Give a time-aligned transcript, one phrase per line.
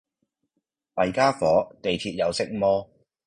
[0.95, 2.89] 弊傢伙，地鐵有色魔